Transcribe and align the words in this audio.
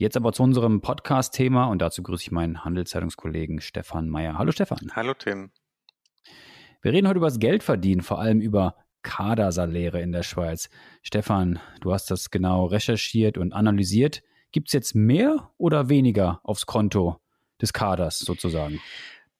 Jetzt 0.00 0.16
aber 0.16 0.32
zu 0.32 0.44
unserem 0.44 0.80
Podcast-Thema 0.80 1.64
und 1.64 1.82
dazu 1.82 2.04
grüße 2.04 2.22
ich 2.22 2.30
meinen 2.30 2.64
Handelszeitungskollegen 2.64 3.60
Stefan 3.60 4.08
Meyer. 4.08 4.38
Hallo 4.38 4.52
Stefan. 4.52 4.92
Hallo 4.92 5.12
Tim. 5.12 5.50
Wir 6.82 6.92
reden 6.92 7.08
heute 7.08 7.16
über 7.16 7.26
das 7.26 7.40
Geldverdienen, 7.40 8.02
vor 8.02 8.20
allem 8.20 8.40
über 8.40 8.76
Kadersaläre 9.02 10.00
in 10.00 10.12
der 10.12 10.22
Schweiz. 10.22 10.70
Stefan, 11.02 11.58
du 11.80 11.92
hast 11.92 12.12
das 12.12 12.30
genau 12.30 12.66
recherchiert 12.66 13.38
und 13.38 13.52
analysiert. 13.52 14.22
Gibt 14.52 14.68
es 14.68 14.72
jetzt 14.72 14.94
mehr 14.94 15.50
oder 15.58 15.88
weniger 15.88 16.38
aufs 16.44 16.66
Konto 16.66 17.18
des 17.60 17.72
Kaders 17.72 18.20
sozusagen? 18.20 18.80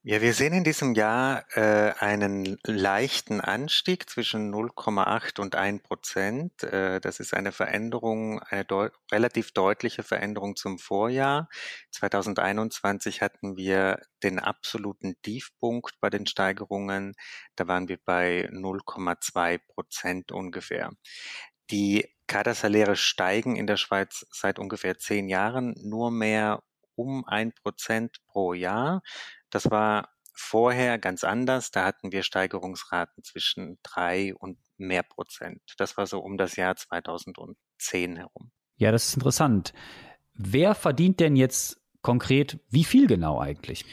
Ja, 0.03 0.21
wir 0.21 0.33
sehen 0.33 0.53
in 0.53 0.63
diesem 0.63 0.93
Jahr 0.93 1.43
äh, 1.57 1.91
einen 1.99 2.57
leichten 2.63 3.41
Anstieg 3.41 4.09
zwischen 4.09 4.49
0,8 4.49 5.41
und 5.41 5.55
1 5.55 5.83
Prozent. 5.83 6.63
Äh, 6.63 7.01
das 7.01 7.19
ist 7.19 7.33
eine 7.33 7.51
Veränderung, 7.51 8.39
eine 8.39 8.63
deut 8.63 8.93
relativ 9.11 9.51
deutliche 9.51 10.03
Veränderung 10.03 10.55
zum 10.55 10.79
Vorjahr. 10.79 11.49
2021 11.91 13.21
hatten 13.21 13.57
wir 13.57 13.99
den 14.23 14.39
absoluten 14.39 15.15
Tiefpunkt 15.21 15.99
bei 15.99 16.09
den 16.09 16.25
Steigerungen. 16.27 17.13
Da 17.57 17.67
waren 17.67 17.89
wir 17.89 17.97
bei 18.05 18.47
0,2 18.53 19.59
Prozent 19.67 20.31
ungefähr. 20.31 20.91
Die 21.71 22.07
Kadersaläre 22.25 22.95
steigen 22.95 23.57
in 23.57 23.67
der 23.67 23.77
Schweiz 23.77 24.25
seit 24.31 24.59
ungefähr 24.59 24.97
zehn 24.97 25.27
Jahren 25.27 25.75
nur 25.83 26.09
mehr 26.09 26.63
um 26.99 27.25
ein 27.25 27.53
Prozent 27.53 28.17
pro 28.27 28.53
Jahr. 28.53 29.01
Das 29.49 29.71
war 29.71 30.09
vorher 30.33 30.99
ganz 30.99 31.23
anders. 31.23 31.71
Da 31.71 31.85
hatten 31.85 32.11
wir 32.11 32.23
Steigerungsraten 32.23 33.23
zwischen 33.23 33.79
drei 33.83 34.35
und 34.35 34.57
mehr 34.77 35.03
Prozent. 35.03 35.61
Das 35.77 35.97
war 35.97 36.07
so 36.07 36.19
um 36.19 36.37
das 36.37 36.57
Jahr 36.57 36.75
2010 36.75 38.17
herum. 38.17 38.51
Ja, 38.75 38.91
das 38.91 39.07
ist 39.07 39.15
interessant. 39.15 39.73
Wer 40.33 40.75
verdient 40.75 41.19
denn 41.19 41.35
jetzt 41.35 41.81
konkret 42.01 42.59
wie 42.69 42.83
viel 42.83 43.07
genau 43.07 43.39
eigentlich? 43.39 43.85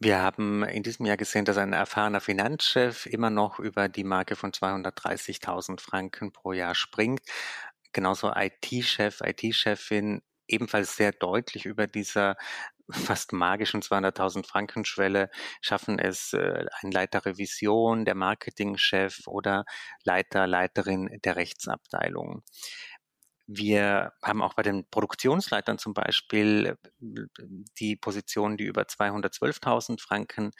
Wir 0.00 0.20
haben 0.20 0.64
in 0.64 0.82
diesem 0.82 1.06
Jahr 1.06 1.16
gesehen, 1.16 1.44
dass 1.44 1.56
ein 1.56 1.72
erfahrener 1.72 2.20
Finanzchef 2.20 3.06
immer 3.06 3.30
noch 3.30 3.58
über 3.58 3.88
die 3.88 4.04
Marke 4.04 4.36
von 4.36 4.50
230.000 4.50 5.80
Franken 5.80 6.32
pro 6.32 6.52
Jahr 6.52 6.74
springt. 6.74 7.22
Genauso 7.92 8.32
IT-Chef, 8.34 9.20
IT-Chefin 9.20 10.22
ebenfalls 10.48 10.96
sehr 10.96 11.12
deutlich 11.12 11.66
über 11.66 11.86
dieser 11.86 12.36
fast 12.90 13.32
magischen 13.32 13.80
200.000 13.80 14.46
Franken 14.46 14.84
Schwelle 14.84 15.30
schaffen 15.60 15.98
es 15.98 16.32
äh, 16.34 16.66
ein 16.82 16.90
Leiter 16.90 17.24
Revision, 17.24 18.04
der 18.04 18.14
Marketingchef 18.14 19.26
oder 19.26 19.64
Leiter, 20.04 20.46
Leiterin 20.46 21.08
der 21.24 21.36
Rechtsabteilung. 21.36 22.42
Wir 23.46 24.12
haben 24.22 24.42
auch 24.42 24.54
bei 24.54 24.62
den 24.62 24.88
Produktionsleitern 24.90 25.78
zum 25.78 25.92
Beispiel 25.92 26.78
die 27.78 27.96
Positionen, 27.96 28.56
die 28.56 28.64
über 28.64 28.82
212.000 28.82 30.00
Franken 30.00 30.50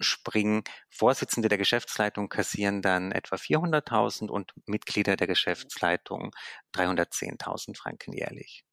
springen. 0.00 0.62
Vorsitzende 0.88 1.48
der 1.48 1.58
Geschäftsleitung 1.58 2.28
kassieren 2.28 2.82
dann 2.82 3.10
etwa 3.10 3.36
400.000 3.36 4.28
und 4.28 4.52
Mitglieder 4.66 5.16
der 5.16 5.26
Geschäftsleitung 5.26 6.30
310.000 6.74 7.76
Franken 7.76 8.12
jährlich. 8.12 8.64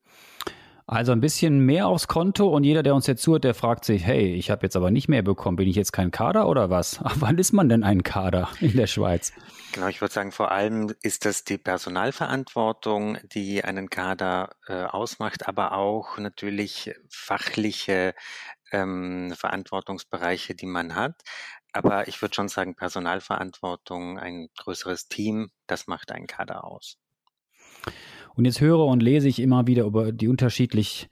Also 0.88 1.14
ein 1.14 1.20
bisschen 1.22 1.60
mehr 1.62 1.88
aufs 1.88 2.08
Konto 2.08 2.48
und 2.48 2.64
jeder, 2.64 2.84
der 2.84 2.94
uns 2.94 3.08
jetzt 3.08 3.24
zuhört, 3.24 3.44
der 3.44 3.56
fragt 3.56 3.86
sich, 3.86 4.06
hey, 4.06 4.36
ich 4.36 4.52
habe 4.52 4.64
jetzt 4.64 4.76
aber 4.76 4.92
nicht 4.92 5.08
mehr 5.08 5.24
bekommen, 5.24 5.58
bin 5.58 5.68
ich 5.68 5.76
jetzt 5.76 5.92
kein 5.94 6.12
Kader 6.12 6.48
oder 6.48 6.70
was? 6.70 7.00
Ab 7.04 7.16
wann 7.16 7.40
ist 7.40 7.54
man 7.54 7.70
denn 7.70 7.84
ein 7.84 8.04
Kader 8.04 8.50
in 8.60 8.78
der 8.78 8.86
Schweiz? 8.86 9.34
Genau, 9.74 9.88
ich 9.88 10.00
würde 10.00 10.14
sagen, 10.14 10.32
vor 10.32 10.52
allem 10.52 10.94
ist 11.02 11.26
das 11.26 11.44
die 11.44 11.58
Personalverantwortung, 11.58 13.18
die 13.34 13.64
einen 13.64 13.90
Kader 13.90 14.56
äh, 14.68 14.84
ausmacht, 14.84 15.48
aber 15.48 15.72
auch 15.72 16.20
natürlich 16.20 16.94
fachliche 17.10 18.14
ähm, 18.72 19.34
Verantwortungsbereiche, 19.36 20.54
die 20.54 20.68
man 20.68 20.94
hat. 20.94 21.16
Aber 21.74 22.08
ich 22.08 22.22
würde 22.22 22.36
schon 22.36 22.48
sagen, 22.48 22.76
Personalverantwortung, 22.76 24.20
ein 24.20 24.50
größeres 24.56 25.08
Team, 25.08 25.50
das 25.66 25.88
macht 25.88 26.12
einen 26.12 26.28
Kader 26.28 26.64
aus. 26.64 27.00
Und 28.36 28.46
jetzt 28.46 28.62
höre 28.62 28.86
und 28.86 29.02
lese 29.02 29.28
ich 29.28 29.40
immer 29.40 29.68
wieder 29.68 29.86
über 29.86 30.12
die 30.12 30.28
unterschiedlichen 30.28 31.08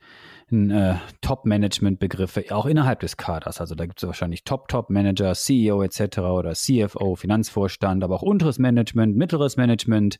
äh, 0.50 0.96
Top-Management-Begriffe, 1.22 2.44
auch 2.50 2.66
innerhalb 2.66 3.00
des 3.00 3.16
Kaders. 3.16 3.60
Also 3.60 3.74
da 3.74 3.86
gibt 3.86 4.02
es 4.02 4.06
wahrscheinlich 4.06 4.44
Top-Top-Manager, 4.44 5.34
CEO 5.34 5.82
etc. 5.82 6.18
oder 6.18 6.52
CFO, 6.52 7.16
Finanzvorstand, 7.16 8.04
aber 8.04 8.16
auch 8.16 8.22
unteres 8.22 8.58
Management, 8.58 9.16
mittleres 9.16 9.56
Management. 9.56 10.18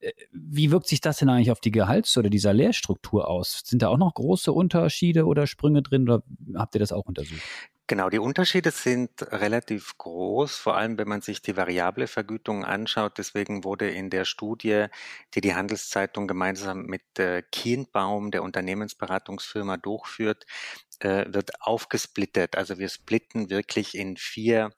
Äh, 0.00 0.12
wie 0.32 0.70
wirkt 0.70 0.88
sich 0.88 1.00
das 1.00 1.18
denn 1.18 1.28
eigentlich 1.28 1.50
auf 1.50 1.60
die 1.60 1.72
Gehalts- 1.72 2.16
oder 2.16 2.30
die 2.30 2.38
Salärstruktur 2.38 3.28
aus? 3.28 3.62
Sind 3.64 3.82
da 3.82 3.88
auch 3.88 3.98
noch 3.98 4.14
große 4.14 4.50
Unterschiede 4.52 5.26
oder 5.26 5.46
Sprünge 5.46 5.82
drin 5.82 6.04
oder 6.04 6.22
habt 6.54 6.74
ihr 6.74 6.80
das 6.80 6.92
auch 6.92 7.04
untersucht? 7.04 7.42
Genau, 7.88 8.10
die 8.10 8.18
Unterschiede 8.18 8.72
sind 8.72 9.10
relativ 9.30 9.96
groß, 9.98 10.56
vor 10.56 10.76
allem 10.76 10.98
wenn 10.98 11.06
man 11.06 11.20
sich 11.20 11.40
die 11.40 11.56
variable 11.56 12.08
Vergütung 12.08 12.64
anschaut. 12.64 13.16
Deswegen 13.16 13.62
wurde 13.62 13.88
in 13.88 14.10
der 14.10 14.24
Studie, 14.24 14.86
die 15.34 15.40
die 15.40 15.54
Handelszeitung 15.54 16.26
gemeinsam 16.26 16.82
mit 16.86 17.02
äh, 17.20 17.42
Kienbaum, 17.52 18.32
der 18.32 18.42
Unternehmensberatungsfirma, 18.42 19.76
durchführt, 19.76 20.46
äh, 20.98 21.26
wird 21.32 21.60
aufgesplittet. 21.60 22.56
Also 22.56 22.78
wir 22.78 22.88
splitten 22.88 23.50
wirklich 23.50 23.94
in 23.94 24.16
vier 24.16 24.72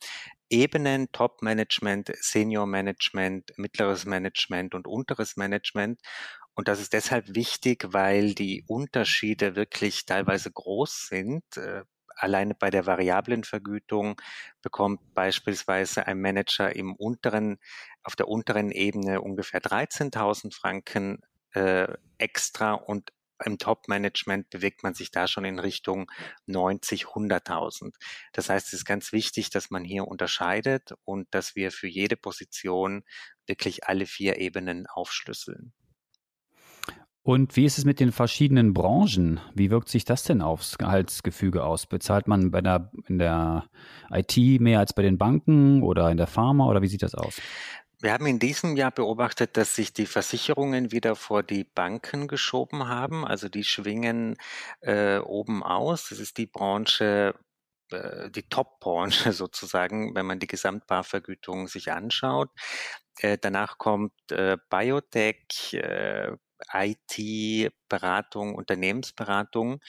Ebenen, 0.51 1.11
Top-Management, 1.13 2.13
Senior-Management, 2.21 3.53
mittleres 3.57 4.05
Management 4.05 4.75
und 4.75 4.87
unteres 4.87 5.37
Management. 5.37 6.01
Und 6.55 6.69
das 6.69 6.81
ist 6.81 6.93
deshalb 6.93 7.35
wichtig, 7.35 7.87
weil 7.93 8.35
die 8.35 8.65
Unterschiede 8.67 9.57
wirklich 9.57 10.05
teilweise 10.07 10.51
groß 10.53 11.07
sind. 11.09 11.45
Alleine 12.19 12.55
bei 12.55 12.71
der 12.71 12.87
variablen 12.87 13.45
Vergütung 13.45 14.21
bekommt 14.63 15.15
beispielsweise 15.15 16.07
ein 16.07 16.21
Manager 16.21 16.75
im 16.75 16.95
unteren, 16.95 17.59
auf 18.03 18.17
der 18.17 18.29
unteren 18.29 18.71
Ebene 18.71 19.21
ungefähr 19.21 19.61
13.000 19.61 20.55
Franken 20.55 21.21
äh, 21.53 21.89
extra 22.19 22.75
und 22.75 23.13
im 23.45 23.59
Top-Management 23.59 24.51
bewegt 24.51 24.83
man 24.83 24.95
sich 24.95 25.11
da 25.11 25.29
schon 25.29 25.45
in 25.45 25.59
Richtung 25.59 26.11
90, 26.47 27.07
100.000. 27.07 27.95
Das 28.33 28.49
heißt, 28.49 28.69
es 28.69 28.73
ist 28.73 28.85
ganz 28.85 29.13
wichtig, 29.13 29.51
dass 29.51 29.71
man 29.71 29.85
hier 29.85 30.09
unterscheidet 30.09 30.95
und 31.05 31.29
dass 31.33 31.55
wir 31.55 31.71
für 31.71 31.87
jede 31.87 32.17
Position 32.17 33.05
wirklich 33.47 33.87
alle 33.87 34.07
vier 34.07 34.39
Ebenen 34.39 34.87
aufschlüsseln. 34.87 35.73
Und 37.29 37.57
wie 37.57 37.67
ist 37.67 37.77
es 37.77 37.85
mit 37.85 38.01
den 38.01 38.11
verschiedenen 38.11 38.73
Branchen? 38.73 39.39
Wie 39.53 39.71
wirkt 39.71 39.91
sich 39.91 40.07
das 40.07 40.23
denn 40.23 40.41
aufs 40.41 40.79
Gehaltsgefüge 40.79 41.63
aus? 41.63 41.85
Bezahlt 41.85 42.27
man 42.27 42.51
bei 42.51 42.63
der, 42.63 42.91
in 43.07 43.19
der 43.19 43.69
IT 44.11 44.35
mehr 44.63 44.79
als 44.79 44.95
bei 44.95 45.03
den 45.03 45.19
Banken 45.19 45.83
oder 45.83 46.11
in 46.11 46.17
der 46.17 46.27
Pharma 46.27 46.65
oder 46.65 46.81
wie 46.81 46.87
sieht 46.87 47.03
das 47.03 47.15
aus? 47.15 47.39
Wir 48.01 48.15
haben 48.15 48.25
in 48.25 48.39
diesem 48.39 48.77
Jahr 48.77 48.93
beobachtet, 48.93 49.59
dass 49.59 49.75
sich 49.75 49.93
die 49.93 50.07
Versicherungen 50.07 50.91
wieder 50.91 51.17
vor 51.17 51.43
die 51.43 51.65
Banken 51.65 52.29
geschoben 52.29 52.89
haben. 52.89 53.27
Also 53.27 53.51
die 53.51 53.65
schwingen 53.65 54.39
äh, 54.81 55.19
oben 55.19 55.63
aus. 55.63 56.09
Das 56.09 56.21
ist 56.21 56.39
die 56.39 56.47
Branche, 56.47 57.35
äh, 57.91 58.31
die 58.31 58.49
Top-Branche 58.49 59.33
sozusagen, 59.35 60.15
wenn 60.15 60.25
man 60.25 60.39
die 60.39 60.47
Gesamtbarvergütung 60.47 61.69
sich 61.69 61.93
anschaut. 61.93 62.49
Äh, 63.21 63.37
danach 63.39 63.77
kommt 63.77 64.15
äh, 64.31 64.57
Biotech, 64.71 65.75
äh, 65.75 66.33
IT-Beratung, 66.73 68.55
Unternehmensberatung. 68.55 69.81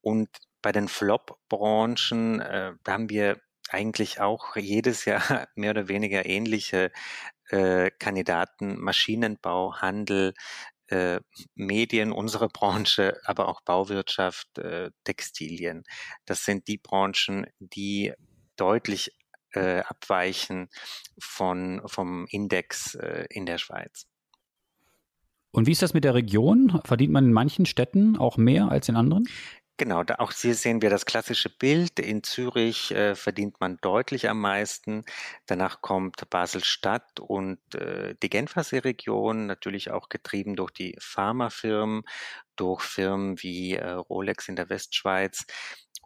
Und 0.00 0.28
bei 0.62 0.72
den 0.72 0.88
Flop-Branchen 0.88 2.40
äh, 2.40 2.72
haben 2.86 3.10
wir 3.10 3.40
eigentlich 3.70 4.20
auch 4.20 4.56
jedes 4.56 5.04
Jahr 5.04 5.48
mehr 5.54 5.70
oder 5.70 5.88
weniger 5.88 6.26
ähnliche 6.26 6.90
äh, 7.50 7.90
Kandidaten, 7.98 8.78
Maschinenbau, 8.80 9.76
Handel, 9.76 10.34
äh, 10.88 11.20
Medien, 11.54 12.12
unsere 12.12 12.48
Branche, 12.48 13.20
aber 13.24 13.48
auch 13.48 13.62
Bauwirtschaft, 13.62 14.58
äh, 14.58 14.90
Textilien. 15.04 15.84
Das 16.26 16.44
sind 16.44 16.68
die 16.68 16.78
Branchen, 16.78 17.46
die 17.58 18.12
deutlich 18.56 19.16
äh, 19.52 19.80
abweichen 19.80 20.68
von, 21.18 21.82
vom 21.86 22.26
Index 22.30 22.94
äh, 22.94 23.26
in 23.30 23.46
der 23.46 23.58
Schweiz. 23.58 24.06
Und 25.54 25.68
wie 25.68 25.72
ist 25.72 25.82
das 25.82 25.94
mit 25.94 26.02
der 26.02 26.14
Region? 26.14 26.80
Verdient 26.84 27.12
man 27.12 27.26
in 27.26 27.32
manchen 27.32 27.64
Städten 27.64 28.16
auch 28.16 28.36
mehr 28.36 28.70
als 28.70 28.88
in 28.88 28.96
anderen? 28.96 29.24
Genau, 29.76 30.02
da 30.02 30.16
auch 30.16 30.32
hier 30.32 30.54
sehen 30.54 30.82
wir 30.82 30.90
das 30.90 31.06
klassische 31.06 31.48
Bild. 31.48 32.00
In 32.00 32.24
Zürich 32.24 32.90
äh, 32.90 33.14
verdient 33.14 33.60
man 33.60 33.78
deutlich 33.80 34.28
am 34.28 34.40
meisten. 34.40 35.04
Danach 35.46 35.80
kommt 35.80 36.28
Basel-Stadt 36.28 37.20
und 37.20 37.58
äh, 37.74 38.16
die 38.20 38.30
Genfersee-Region, 38.30 39.46
natürlich 39.46 39.92
auch 39.92 40.08
getrieben 40.08 40.56
durch 40.56 40.72
die 40.72 40.96
Pharmafirmen, 41.00 42.02
durch 42.56 42.82
Firmen 42.82 43.40
wie 43.40 43.74
äh, 43.74 43.90
Rolex 43.90 44.48
in 44.48 44.56
der 44.56 44.70
Westschweiz 44.70 45.44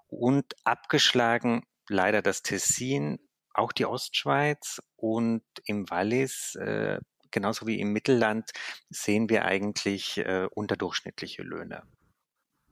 und 0.08 0.54
abgeschlagen 0.64 1.64
leider 1.88 2.20
das 2.20 2.42
Tessin, 2.42 3.18
auch 3.54 3.72
die 3.72 3.86
Ostschweiz 3.86 4.80
und 4.96 5.42
im 5.64 5.88
Wallis 5.90 6.54
äh, 6.56 7.00
genauso 7.30 7.66
wie 7.66 7.80
im 7.80 7.92
Mittelland 7.92 8.50
sehen 8.90 9.28
wir 9.28 9.44
eigentlich 9.44 10.18
äh, 10.18 10.46
unterdurchschnittliche 10.54 11.42
Löhne. 11.42 11.82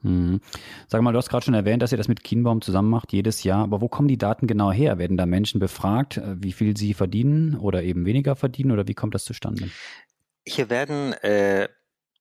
Mhm. 0.03 0.41
Sag 0.89 1.03
mal, 1.03 1.13
du 1.13 1.19
hast 1.19 1.29
gerade 1.29 1.45
schon 1.45 1.55
erwähnt, 1.55 1.83
dass 1.83 1.93
ihr 1.93 1.99
das 1.99 2.09
mit 2.09 2.23
Kienbaum 2.23 2.61
zusammen 2.61 2.91
macht, 2.91 3.13
jedes 3.13 3.43
Jahr. 3.43 3.63
Aber 3.63 3.81
wo 3.81 3.89
kommen 3.89 4.09
die 4.09 4.19
Daten 4.19 4.47
genau 4.47 4.71
her? 4.71 4.99
Werden 4.99 5.17
da 5.17 5.27
Menschen 5.27 5.59
befragt, 5.59 6.19
äh, 6.19 6.37
wie 6.43 6.53
viel 6.53 6.77
sie 6.77 6.95
verdienen 6.95 7.57
oder 7.57 7.83
eben 7.83 8.07
weniger 8.07 8.37
verdienen 8.37 8.71
oder 8.71 8.87
wie 8.87 8.95
kommt 8.95 9.15
das 9.15 9.25
zustande? 9.25 9.71
Hier 10.47 10.71
werden 10.71 11.13
äh, 11.15 11.69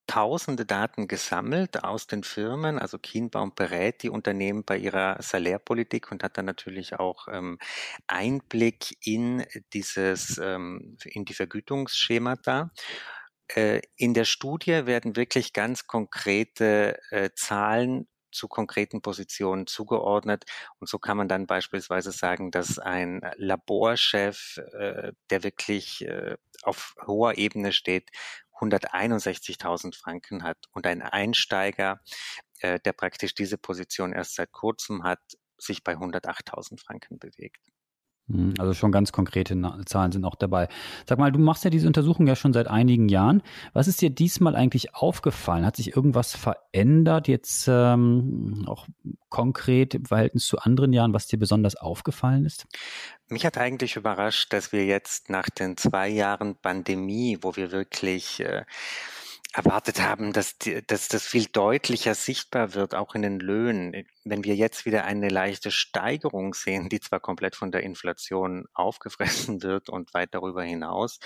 tausende 0.08 0.66
Daten 0.66 1.08
gesammelt 1.08 1.84
aus 1.84 2.08
den 2.08 2.24
Firmen. 2.24 2.80
Also 2.80 2.98
Kienbaum 2.98 3.54
berät 3.56 4.04
die 4.04 4.10
Unternehmen 4.10 4.64
bei 4.64 4.78
ihrer 4.78 5.22
Salärpolitik 5.22 6.12
und 6.12 6.24
hat 6.24 6.38
dann 6.38 6.46
natürlich 6.46 7.00
auch 7.00 7.28
ähm, 7.28 7.58
Einblick 8.08 8.98
in 9.06 9.46
dieses, 9.74 10.38
ähm, 10.38 10.98
in 11.06 11.26
die 11.26 11.34
Vergütungsschemata. 11.34 12.72
Äh, 13.48 13.82
in 13.96 14.14
der 14.14 14.26
Studie 14.26 14.86
werden 14.86 15.16
wirklich 15.16 15.54
ganz 15.54 15.88
konkrete 15.88 17.00
äh, 17.12 17.30
Zahlen 17.36 18.08
zu 18.32 18.48
konkreten 18.50 19.02
Positionen 19.02 19.66
zugeordnet. 19.66 20.44
Und 20.80 20.90
so 20.90 21.00
kann 21.00 21.16
man 21.16 21.30
dann 21.30 21.48
beispielsweise 21.48 22.12
sagen, 22.12 22.52
dass 22.52 22.80
ein 22.80 23.22
Laborchef, 23.38 24.58
äh, 24.78 25.14
der 25.30 25.44
wirklich 25.44 26.06
auf 26.64 26.96
hoher 27.06 27.38
Ebene 27.38 27.72
steht, 27.72 28.10
161.000 28.60 29.96
Franken 29.96 30.44
hat 30.44 30.58
und 30.72 30.88
ein 30.88 31.02
Einsteiger, 31.02 32.02
der 32.62 32.94
praktisch 32.94 33.36
diese 33.36 33.58
Position 33.58 34.14
erst 34.14 34.36
seit 34.36 34.52
kurzem 34.52 35.04
hat, 35.04 35.20
sich 35.58 35.84
bei 35.84 35.94
108.000 35.94 36.80
Franken 36.80 37.20
bewegt. 37.20 37.68
Hm, 38.28 38.56
also 38.58 38.74
schon 38.74 38.92
ganz 38.92 39.12
konkrete 39.12 39.56
Zahlen 39.86 40.12
sind 40.12 40.26
auch 40.26 40.36
dabei. 40.36 40.68
Sag 41.08 41.20
mal, 41.20 41.32
du 41.32 41.40
machst 41.40 41.64
ja 41.64 41.70
diese 41.70 41.88
Untersuchung 41.88 42.26
ja 42.26 42.36
schon 42.36 42.54
seit 42.54 42.68
einigen 42.68 43.08
Jahren. 43.08 43.44
Was 43.74 43.88
ist 43.88 44.02
dir 44.02 44.10
diesmal 44.10 44.56
eigentlich 44.56 44.96
aufgefallen? 44.96 45.66
Hat 45.66 45.76
sich 45.76 45.96
irgendwas 45.96 46.36
verändert, 46.36 47.28
jetzt 47.28 47.68
ähm, 47.68 48.64
auch 48.68 48.88
konkret 49.30 49.94
im 49.94 50.06
Verhältnis 50.06 50.48
zu 50.48 50.58
anderen 50.58 50.92
Jahren, 50.92 51.14
was 51.14 51.28
dir 51.28 51.38
besonders 51.38 51.76
aufgefallen 51.76 52.46
ist? 52.46 52.66
Mich 53.28 53.46
hat 53.46 53.58
eigentlich 53.58 53.96
überrascht, 53.96 54.54
dass 54.54 54.72
wir 54.72 54.86
jetzt 54.86 55.30
nach 55.30 55.50
den 55.50 55.78
zwei 55.78 56.10
Jahren 56.10 56.56
Pandemie, 56.56 57.38
wo 57.42 57.56
wir 57.56 57.72
wirklich 57.72 58.40
äh, 58.40 58.66
erwartet 59.56 60.02
haben, 60.02 60.34
dass, 60.34 60.58
die, 60.58 60.86
dass 60.86 61.08
das 61.08 61.26
viel 61.26 61.46
deutlicher 61.46 62.14
sichtbar 62.14 62.74
wird, 62.74 62.94
auch 62.94 63.16
in 63.16 63.22
den 63.22 63.40
Löhnen. 63.40 64.06
Wenn 64.26 64.44
wir 64.44 64.56
jetzt 64.56 64.86
wieder 64.86 65.06
eine 65.06 65.30
leichte 65.30 65.72
Steigerung 65.72 66.54
sehen, 66.54 66.90
die 66.90 67.00
zwar 67.00 67.22
komplett 67.22 67.56
von 67.56 67.72
der 67.72 67.84
Inflation 67.84 68.66
aufgefressen 68.74 69.64
wird 69.64 69.90
und 69.90 70.14
weit 70.14 70.34
darüber 70.34 70.64
hinaus, 70.64 71.20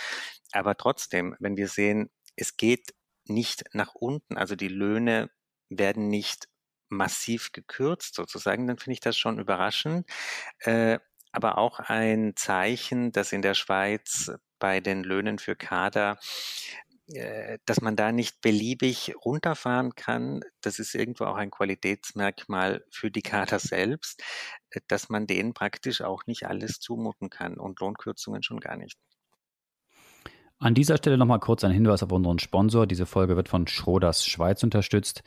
aber 0.51 0.77
trotzdem, 0.77 1.35
wenn 1.39 1.57
wir 1.57 1.67
sehen, 1.67 2.11
es 2.35 2.55
geht 2.55 2.93
nicht 3.25 3.63
nach 3.73 3.95
unten, 3.95 4.37
also 4.37 4.55
die 4.55 4.67
Löhne 4.67 5.31
werden 5.69 6.07
nicht 6.07 6.47
massiv 6.87 7.51
gekürzt 7.51 8.13
sozusagen, 8.13 8.67
dann 8.67 8.77
finde 8.77 8.93
ich 8.93 8.99
das 8.99 9.17
schon 9.17 9.39
überraschend. 9.39 10.07
Äh, 10.59 10.99
aber 11.31 11.57
auch 11.57 11.79
ein 11.79 12.33
Zeichen, 12.35 13.11
dass 13.11 13.31
in 13.31 13.43
der 13.43 13.53
Schweiz 13.53 14.31
bei 14.57 14.79
den 14.79 15.03
Löhnen 15.03 15.39
für 15.39 15.55
Kader 15.55 16.19
dass 17.65 17.81
man 17.81 17.95
da 17.95 18.11
nicht 18.11 18.41
beliebig 18.41 19.13
runterfahren 19.25 19.95
kann. 19.95 20.41
Das 20.61 20.79
ist 20.79 20.93
irgendwo 20.93 21.25
auch 21.25 21.35
ein 21.35 21.51
Qualitätsmerkmal 21.51 22.83
für 22.91 23.09
die 23.09 23.21
Kader 23.21 23.59
selbst, 23.59 24.21
äh, 24.69 24.81
dass 24.87 25.09
man 25.09 25.27
denen 25.27 25.53
praktisch 25.53 26.01
auch 26.01 26.25
nicht 26.27 26.45
alles 26.47 26.79
zumuten 26.79 27.29
kann 27.29 27.57
und 27.57 27.79
Lohnkürzungen 27.79 28.43
schon 28.43 28.59
gar 28.59 28.77
nicht. 28.77 28.97
An 30.59 30.73
dieser 30.73 30.97
Stelle 30.97 31.17
nochmal 31.17 31.39
kurz 31.39 31.63
ein 31.63 31.71
Hinweis 31.71 32.03
auf 32.03 32.11
unseren 32.11 32.37
Sponsor. 32.37 32.85
Diese 32.85 33.05
Folge 33.05 33.37
wird 33.37 33.47
von 33.47 33.65
Schroders 33.67 34.25
Schweiz 34.25 34.61
unterstützt. 34.61 35.23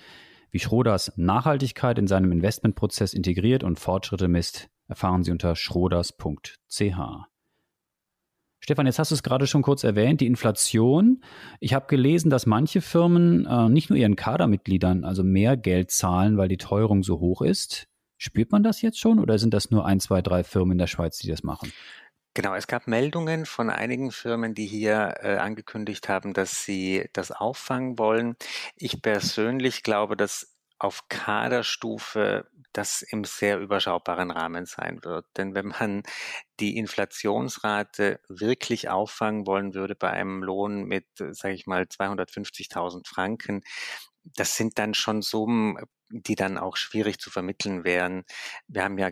Wie 0.51 0.59
Schroders 0.59 1.13
Nachhaltigkeit 1.17 1.99
in 1.99 2.07
seinem 2.07 2.31
Investmentprozess 2.33 3.15
integriert 3.15 3.65
und 3.65 3.81
Fortschritte 3.81 4.29
misst, 4.29 4.69
erfahren 4.89 5.25
Sie 5.25 5.31
unter 5.31 5.57
schroders.ch. 5.57 7.32
Stefan, 8.65 8.87
jetzt 8.87 9.01
hast 9.01 9.11
du 9.11 9.17
es 9.17 9.25
gerade 9.25 9.49
schon 9.49 9.63
kurz 9.63 9.83
erwähnt, 9.83 10.21
die 10.21 10.29
Inflation. 10.29 11.25
Ich 11.59 11.75
habe 11.75 11.87
gelesen, 11.89 12.31
dass 12.31 12.47
manche 12.47 12.81
Firmen 12.81 13.45
äh, 13.45 13.69
nicht 13.69 13.91
nur 13.91 13.99
ihren 13.99 14.15
Kadermitgliedern 14.15 15.05
also 15.05 15.25
mehr 15.25 15.57
Geld 15.57 15.91
zahlen, 15.91 16.37
weil 16.37 16.47
die 16.47 16.59
Teuerung 16.59 17.03
so 17.03 17.19
hoch 17.19 17.43
ist. 17.43 17.89
Spürt 18.19 18.53
man 18.53 18.63
das 18.63 18.81
jetzt 18.81 19.01
schon 19.01 19.19
oder 19.19 19.37
sind 19.41 19.53
das 19.53 19.73
nur 19.73 19.85
ein, 19.85 19.99
zwei, 19.99 20.23
drei 20.23 20.45
Firmen 20.45 20.73
in 20.73 20.79
der 20.79 20.87
Schweiz, 20.87 21.19
die 21.19 21.29
das 21.29 21.43
machen? 21.43 21.73
Genau, 22.35 22.55
es 22.55 22.69
gab 22.69 22.87
Meldungen 22.87 23.47
von 23.47 23.69
einigen 23.69 24.13
Firmen, 24.13 24.55
die 24.55 24.67
hier 24.67 25.17
äh, 25.21 25.37
angekündigt 25.39 26.09
haben, 26.09 26.33
dass 26.33 26.65
sie 26.65 27.11
das 27.13 27.33
auffangen 27.33 27.99
wollen. 27.99 28.37
Ich 28.77 29.03
persönlich 29.03 29.83
glaube, 29.83 30.17
dass 30.17 30.52
auf 30.83 31.09
Kaderstufe 31.09 32.49
das 32.73 33.03
im 33.03 33.25
sehr 33.25 33.59
überschaubaren 33.61 34.31
Rahmen 34.31 34.67
sein 34.67 35.05
wird. 35.05 35.27
Denn 35.37 35.55
wenn 35.55 35.69
man 35.69 36.03
die 36.59 36.77
Inflationsrate 36.77 38.21
wirklich 38.29 38.89
auffangen 38.89 39.47
wollen 39.47 39.75
würde 39.75 39.95
bei 39.95 40.11
einem 40.11 40.43
Lohn 40.43 40.85
mit, 40.85 41.07
sage 41.17 41.55
ich 41.55 41.67
mal, 41.67 41.87
250.000 41.87 43.07
Franken, 43.07 43.63
das 44.25 44.57
sind 44.57 44.79
dann 44.79 44.95
schon 44.95 45.23
Summen, 45.23 45.77
die 46.11 46.35
dann 46.35 46.59
auch 46.59 46.77
schwierig 46.77 47.19
zu 47.19 47.31
vermitteln 47.31 47.85
wären. 47.85 48.25
Wir 48.67 48.85
haben 48.85 48.99
ja 48.99 49.11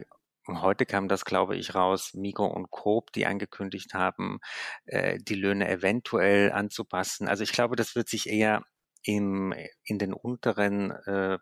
Heute 0.49 0.87
kam 0.87 1.06
das, 1.06 1.25
glaube 1.25 1.56
ich, 1.56 1.75
raus, 1.75 2.12
Migo 2.14 2.46
und 2.46 2.70
Coop, 2.70 3.12
die 3.12 3.26
angekündigt 3.26 3.94
haben, 3.94 4.40
äh, 4.87 5.19
die 5.20 5.34
Löhne 5.34 5.69
eventuell 5.69 6.50
anzupassen. 6.50 7.28
Also 7.28 7.44
ich 7.44 7.52
glaube, 7.52 7.76
das 7.76 7.94
wird 7.94 8.08
sich 8.08 8.28
eher 8.28 8.64
im, 9.02 9.55
in 9.85 9.99
den 9.99 10.12
unteren 10.12 10.91
äh, 10.91 11.38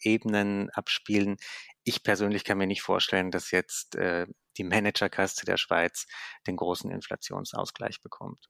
Ebenen 0.00 0.70
abspielen. 0.70 1.36
Ich 1.84 2.02
persönlich 2.02 2.44
kann 2.44 2.58
mir 2.58 2.66
nicht 2.66 2.82
vorstellen, 2.82 3.30
dass 3.30 3.50
jetzt 3.50 3.96
äh, 3.96 4.26
die 4.56 4.64
Managerkaste 4.64 5.44
der 5.44 5.56
Schweiz 5.56 6.06
den 6.46 6.56
großen 6.56 6.90
Inflationsausgleich 6.90 8.00
bekommt. 8.00 8.48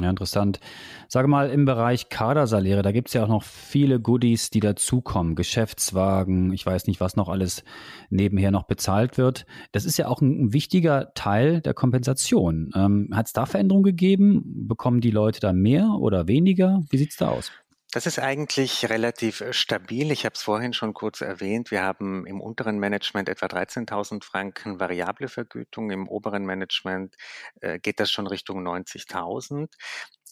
Ja, 0.00 0.10
interessant. 0.10 0.60
Sage 1.08 1.28
mal, 1.28 1.50
im 1.50 1.66
Bereich 1.66 2.08
Kadersaläre, 2.08 2.82
da 2.82 2.90
gibt 2.90 3.08
es 3.08 3.14
ja 3.14 3.22
auch 3.22 3.28
noch 3.28 3.42
viele 3.42 4.00
Goodies, 4.00 4.50
die 4.50 4.60
dazukommen. 4.60 5.36
Geschäftswagen, 5.36 6.52
ich 6.52 6.64
weiß 6.66 6.86
nicht, 6.86 7.00
was 7.00 7.16
noch 7.16 7.28
alles 7.28 7.62
nebenher 8.10 8.50
noch 8.50 8.64
bezahlt 8.64 9.18
wird. 9.18 9.46
Das 9.72 9.84
ist 9.84 9.96
ja 9.96 10.08
auch 10.08 10.20
ein, 10.20 10.52
wichtiger 10.52 11.12
Teil 11.14 11.60
der 11.60 11.74
Kompensation. 11.74 12.70
Ähm, 12.74 13.10
Hat 13.12 13.26
es 13.26 13.32
da 13.32 13.46
Veränderungen 13.46 13.84
gegeben? 13.84 14.66
Bekommen 14.66 15.00
die 15.00 15.10
Leute 15.10 15.40
da 15.40 15.52
mehr 15.52 15.90
oder 16.00 16.26
weniger? 16.26 16.80
Wie 16.90 16.98
sieht 16.98 17.10
es 17.10 17.16
da 17.16 17.28
aus? 17.28 17.52
Das 17.94 18.06
ist 18.06 18.18
eigentlich 18.18 18.90
relativ 18.90 19.40
äh, 19.40 19.52
stabil. 19.52 20.10
Ich 20.10 20.24
habe 20.24 20.34
es 20.34 20.42
vorhin 20.42 20.72
schon 20.72 20.94
kurz 20.94 21.20
erwähnt. 21.20 21.70
Wir 21.70 21.84
haben 21.84 22.26
im 22.26 22.40
unteren 22.40 22.80
Management 22.80 23.28
etwa 23.28 23.46
13.000 23.46 24.24
Franken 24.24 24.80
variable 24.80 25.28
Vergütung. 25.28 25.92
Im 25.92 26.08
oberen 26.08 26.44
Management 26.44 27.14
äh, 27.60 27.78
geht 27.78 28.00
das 28.00 28.10
schon 28.10 28.26
Richtung 28.26 28.66
90.000. 28.66 29.68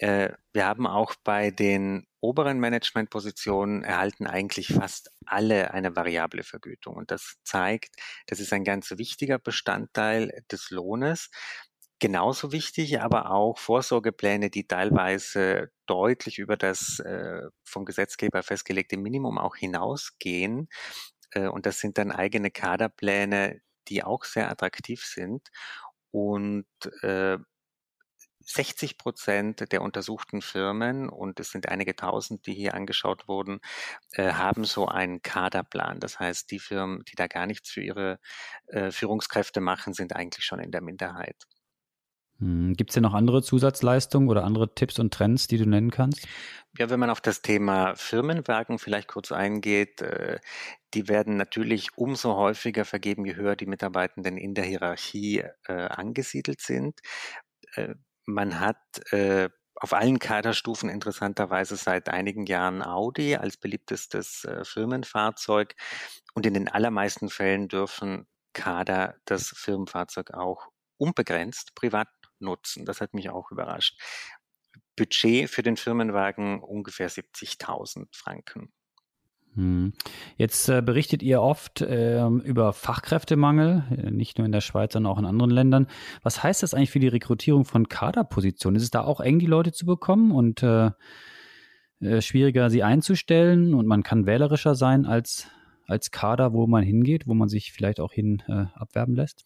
Äh, 0.00 0.31
wir 0.52 0.66
haben 0.66 0.88
auch 0.88 1.14
bei 1.23 1.52
den 1.52 2.09
oberen 2.21 2.59
Managementpositionen 2.59 3.85
erhalten 3.85 4.26
eigentlich 4.26 4.66
fast 4.66 5.12
alle 5.25 5.73
eine 5.73 5.95
variable 5.95 6.42
Vergütung. 6.42 6.97
Und 6.97 7.12
das 7.12 7.37
zeigt, 7.45 7.95
das 8.26 8.40
ist 8.40 8.52
ein 8.52 8.64
ganz 8.64 8.90
wichtiger 8.90 9.38
Bestandteil 9.38 10.42
des 10.50 10.71
Lohnes 10.71 11.31
genauso 12.02 12.50
wichtig, 12.50 13.00
aber 13.00 13.30
auch 13.30 13.59
Vorsorgepläne, 13.59 14.50
die 14.50 14.66
teilweise 14.66 15.71
deutlich 15.87 16.40
über 16.40 16.56
das 16.56 16.99
äh, 16.99 17.42
vom 17.64 17.85
Gesetzgeber 17.85 18.42
festgelegte 18.42 18.97
Minimum 18.97 19.38
auch 19.38 19.54
hinausgehen. 19.54 20.68
Äh, 21.30 21.47
und 21.47 21.64
das 21.64 21.78
sind 21.78 21.99
dann 21.99 22.11
eigene 22.11 22.50
Kaderpläne, 22.50 23.61
die 23.88 24.02
auch 24.02 24.25
sehr 24.25 24.50
attraktiv 24.50 25.04
sind. 25.04 25.49
Und 26.11 26.66
äh, 27.02 27.38
60 28.44 28.99
Prozent 28.99 29.73
der 29.73 29.82
untersuchten 29.82 30.42
Firmen, 30.42 31.09
und 31.09 31.38
es 31.38 31.52
sind 31.52 31.68
einige 31.68 31.94
tausend, 31.94 32.47
die 32.47 32.54
hier 32.54 32.75
angeschaut 32.75 33.28
wurden, 33.28 33.61
äh, 34.14 34.32
haben 34.32 34.64
so 34.64 34.88
einen 34.88 35.23
Kaderplan. 35.23 36.00
Das 36.00 36.18
heißt, 36.18 36.50
die 36.50 36.59
Firmen, 36.59 37.04
die 37.04 37.14
da 37.16 37.28
gar 37.28 37.47
nichts 37.47 37.71
für 37.71 37.82
ihre 37.82 38.18
äh, 38.66 38.90
Führungskräfte 38.90 39.61
machen, 39.61 39.94
sind 39.94 40.16
eigentlich 40.16 40.44
schon 40.44 40.59
in 40.59 40.73
der 40.73 40.82
Minderheit. 40.82 41.37
Hm. 42.43 42.75
Gibt 42.75 42.91
es 42.91 42.95
denn 42.95 43.05
noch 43.05 43.15
andere 43.15 43.41
Zusatzleistungen 43.41 44.29
oder 44.29 44.43
andere 44.43 44.75
Tipps 44.75 44.99
und 44.99 45.15
Trends, 45.15 45.47
die 45.47 45.59
du 45.59 45.67
nennen 45.67 45.93
kannst? 45.93 46.27
Ja, 46.77 46.91
wenn 46.91 46.99
man 46.99 47.11
auf 47.11 47.21
das 47.21 47.41
Thema 47.41 47.95
Firmenwagen 47.95 48.81
vielleicht 48.81 49.07
kurz 49.07 49.31
eingeht, 49.31 50.03
äh, 50.03 50.41
die 50.93 51.09
werden 51.09 51.37
natürlich 51.37 51.97
umso 51.97 52.35
häufiger 52.35 52.85
vergeben, 52.85 53.25
je 53.27 53.37
höher 53.37 53.55
die 53.55 53.67
Mitarbeitenden 53.67 54.37
in 54.37 54.55
der 54.55 54.65
Hierarchie 54.65 55.45
äh, 55.69 55.73
angesiedelt 55.73 56.61
sind. 56.61 56.99
Äh, 57.75 57.95
man 58.25 58.61
hat 58.61 58.79
auf 59.75 59.93
allen 59.93 60.21
Kaderstufen 60.21 60.89
interessanterweise 60.89 61.75
seit 61.75 62.09
einigen 62.09 62.47
Jahren 62.47 62.83
Audi 62.83 63.35
als 63.35 63.57
beliebtestes 63.57 64.47
Firmenfahrzeug 64.63 65.75
und 66.35 66.47
in 66.47 66.55
den 66.55 66.69
allermeisten 66.69 67.29
Fällen 67.31 67.67
dürfen 67.67 68.29
Kader 68.53 69.17
das 69.25 69.49
Firmenfahrzeug 69.49 70.35
auch 70.35 70.69
unbegrenzt 70.99 71.75
privat 71.75 72.07
nutzen. 72.43 72.85
Das 72.85 73.01
hat 73.01 73.15
mich 73.15 73.31
auch 73.31 73.51
überrascht. 73.51 74.01
Budget 74.97 75.49
für 75.49 75.63
den 75.63 75.77
Firmenwagen 75.77 76.61
ungefähr 76.61 77.11
70.000 77.11 78.07
Franken. 78.13 78.73
Hm. 79.55 79.93
Jetzt 80.39 80.69
äh, 80.71 80.81
berichtet 80.81 81.23
ihr 81.23 81.43
oft 81.43 81.83
äh, 81.83 82.27
über 82.27 82.73
Fachkräftemangel, 82.73 83.85
äh, 83.91 84.11
nicht 84.11 84.39
nur 84.39 84.47
in 84.47 84.53
der 84.53 84.63
Schweiz, 84.63 84.95
sondern 84.95 85.13
auch 85.13 85.19
in 85.19 85.27
anderen 85.27 85.51
Ländern. 85.51 85.89
Was 86.23 86.43
heißt 86.43 86.63
das 86.63 86.73
eigentlich 86.73 86.91
für 86.91 87.01
die 87.01 87.09
Rekrutierung 87.09 87.67
von 87.67 87.89
Kaderpositionen? 87.89 88.77
Ist 88.77 88.85
es 88.85 88.91
da 88.91 89.03
auch 89.03 89.21
eng, 89.21 89.39
die 89.39 89.47
Leute 89.47 89.73
zu 89.73 89.85
bekommen 89.85 90.33
und 90.33 90.63
äh, 90.63 90.91
äh, 92.01 92.23
schwieriger, 92.23 92.71
sie 92.71 92.83
einzustellen? 92.83 93.75
Und 93.75 93.87
man 93.87 94.03
kann 94.03 94.25
wählerischer 94.25 94.75
sein 94.75 95.05
als, 95.05 95.49
als 95.87 96.11
Kader, 96.11 96.55
wo 96.55 96.67
man 96.67 96.83
hingeht, 96.83 97.27
wo 97.27 97.35
man 97.35 97.51
sich 97.51 97.73
vielleicht 97.73 98.01
auch 98.01 98.13
hin 98.13 98.43
äh, 98.49 98.65
abwerben 98.75 99.15
lässt? 99.15 99.45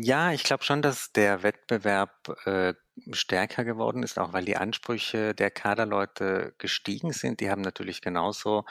Ja, 0.00 0.32
ich 0.32 0.44
glaube 0.44 0.62
schon, 0.64 0.80
dass 0.82 1.12
der 1.12 1.42
Wettbewerb 1.42 2.28
äh, 2.46 2.74
stärker 3.12 3.64
geworden 3.64 4.02
ist, 4.02 4.18
auch 4.18 4.32
weil 4.32 4.44
die 4.44 4.56
Ansprüche 4.56 5.34
der 5.34 5.50
Kaderleute 5.50 6.54
gestiegen 6.58 7.12
sind. 7.12 7.40
Die 7.40 7.50
haben 7.50 7.62
natürlich 7.62 8.00
genauso 8.00 8.64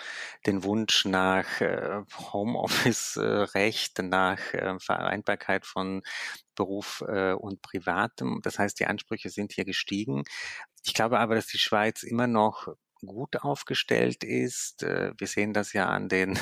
den 0.46 0.64
Wunsch 0.64 1.06
nach 1.06 1.60
äh, 1.60 2.02
Homeoffice-Recht, 2.32 4.00
nach 4.04 4.40
äh, 4.54 4.80
Vereinbarkeit 4.80 5.66
von 5.66 6.02
Beruf 6.56 7.04
äh, 7.08 7.34
und 7.34 7.62
Privatem. 7.62 8.40
Das 8.44 8.58
heißt, 8.60 8.80
die 8.80 8.86
Ansprüche 8.86 9.30
sind 9.30 9.52
hier 9.54 9.66
gestiegen. 9.66 10.24
Ich 10.86 10.94
glaube 10.94 11.20
aber, 11.20 11.36
dass 11.36 11.48
die 11.48 11.58
Schweiz 11.60 12.04
immer 12.04 12.28
noch 12.28 12.68
gut 13.06 13.38
aufgestellt 13.44 14.24
ist. 14.24 14.84
Äh, 14.84 15.12
wir 15.18 15.28
sehen 15.28 15.54
das 15.54 15.74
ja 15.74 15.88
an 15.88 16.08
den 16.10 16.40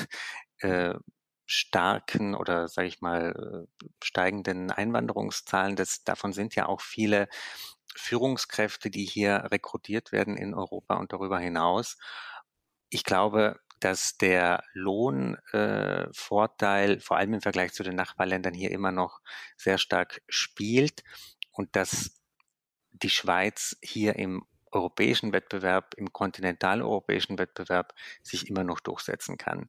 äh, 0.60 0.94
starken 1.46 2.34
oder 2.34 2.68
sage 2.68 2.88
ich 2.88 3.00
mal 3.00 3.66
steigenden 4.02 4.70
Einwanderungszahlen. 4.70 5.76
Das, 5.76 6.04
davon 6.04 6.32
sind 6.32 6.54
ja 6.54 6.66
auch 6.66 6.80
viele 6.80 7.28
Führungskräfte, 7.96 8.90
die 8.90 9.04
hier 9.04 9.48
rekrutiert 9.50 10.12
werden 10.12 10.36
in 10.36 10.54
Europa 10.54 10.96
und 10.96 11.12
darüber 11.12 11.38
hinaus. 11.38 11.96
Ich 12.90 13.04
glaube, 13.04 13.58
dass 13.80 14.16
der 14.16 14.62
Lohnvorteil 14.72 16.92
äh, 16.92 17.00
vor 17.00 17.16
allem 17.16 17.34
im 17.34 17.40
Vergleich 17.40 17.72
zu 17.72 17.82
den 17.82 17.96
Nachbarländern 17.96 18.54
hier 18.54 18.70
immer 18.70 18.92
noch 18.92 19.20
sehr 19.56 19.78
stark 19.78 20.22
spielt 20.28 21.02
und 21.52 21.74
dass 21.76 22.22
die 22.92 23.10
Schweiz 23.10 23.76
hier 23.82 24.16
im 24.16 24.46
europäischen 24.72 25.32
Wettbewerb, 25.32 25.94
im 25.96 26.12
kontinentaleuropäischen 26.12 27.38
Wettbewerb 27.38 27.94
sich 28.22 28.48
immer 28.48 28.64
noch 28.64 28.80
durchsetzen 28.80 29.38
kann. 29.38 29.68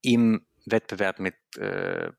Im 0.00 0.46
Wettbewerb 0.66 1.18
mit 1.18 1.34
äh, 1.56 2.10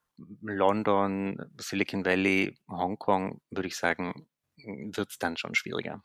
London, 0.42 1.38
Silicon 1.58 2.04
Valley, 2.04 2.56
Hongkong, 2.68 3.40
würde 3.50 3.68
ich 3.68 3.76
sagen, 3.76 4.26
wird 4.56 5.10
es 5.10 5.18
dann 5.18 5.36
schon 5.36 5.54
schwieriger. 5.54 6.00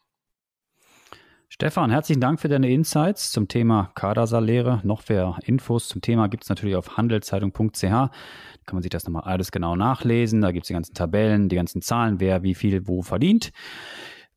Stefan, 1.53 1.91
herzlichen 1.91 2.21
Dank 2.21 2.39
für 2.39 2.47
deine 2.47 2.71
Insights 2.71 3.29
zum 3.31 3.49
Thema 3.49 3.91
Kadersaläre. 3.93 4.79
Noch 4.83 5.07
mehr 5.09 5.37
Infos 5.43 5.89
zum 5.89 6.01
Thema 6.01 6.27
gibt 6.27 6.43
es 6.43 6.49
natürlich 6.49 6.77
auf 6.77 6.95
handelszeitung.ch. 6.95 7.81
Da 7.81 8.09
kann 8.65 8.75
man 8.75 8.81
sich 8.81 8.89
das 8.89 9.03
nochmal 9.03 9.23
alles 9.23 9.51
genau 9.51 9.75
nachlesen. 9.75 10.39
Da 10.39 10.53
gibt 10.53 10.63
es 10.63 10.67
die 10.67 10.73
ganzen 10.73 10.93
Tabellen, 10.93 11.49
die 11.49 11.57
ganzen 11.57 11.81
Zahlen, 11.81 12.21
wer 12.21 12.41
wie 12.43 12.55
viel 12.55 12.87
wo 12.87 13.01
verdient. 13.01 13.51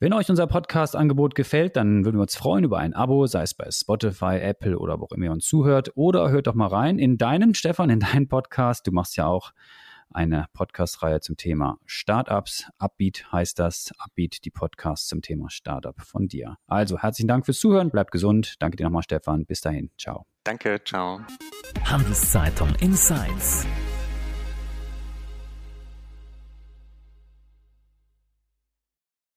Wenn 0.00 0.12
euch 0.12 0.28
unser 0.28 0.46
Podcast-Angebot 0.48 1.34
gefällt, 1.34 1.76
dann 1.76 2.04
würden 2.04 2.16
wir 2.16 2.22
uns 2.22 2.34
freuen 2.36 2.64
über 2.64 2.78
ein 2.78 2.94
Abo, 2.94 3.26
sei 3.26 3.42
es 3.42 3.54
bei 3.54 3.70
Spotify, 3.70 4.38
Apple 4.40 4.78
oder 4.78 4.98
wo 4.98 5.04
auch 5.04 5.12
immer 5.12 5.26
ihr 5.26 5.32
uns 5.32 5.46
zuhört. 5.46 5.92
Oder 5.94 6.30
hört 6.30 6.48
doch 6.48 6.54
mal 6.54 6.66
rein 6.66 6.98
in 6.98 7.16
deinen, 7.16 7.54
Stefan, 7.54 7.90
in 7.90 8.00
deinen 8.00 8.26
Podcast. 8.26 8.86
Du 8.86 8.92
machst 8.92 9.16
ja 9.16 9.26
auch 9.26 9.52
eine 10.10 10.46
Podcast-Reihe 10.52 11.20
zum 11.20 11.36
Thema 11.36 11.78
Startups. 11.86 12.68
Upbeat 12.78 13.30
heißt 13.30 13.58
das. 13.58 13.92
Upbeat, 13.98 14.44
die 14.44 14.50
Podcast 14.50 15.08
zum 15.08 15.22
Thema 15.22 15.48
Startup 15.48 16.00
von 16.00 16.26
dir. 16.26 16.56
Also 16.66 16.98
herzlichen 16.98 17.28
Dank 17.28 17.44
fürs 17.44 17.60
Zuhören. 17.60 17.90
Bleibt 17.90 18.10
gesund. 18.10 18.56
Danke 18.58 18.76
dir 18.76 18.84
nochmal, 18.84 19.04
Stefan. 19.04 19.46
Bis 19.46 19.60
dahin. 19.60 19.90
Ciao. 19.96 20.26
Danke. 20.42 20.80
Ciao. 20.84 21.20
Handelszeitung 21.84 22.74
Insights. 22.80 23.64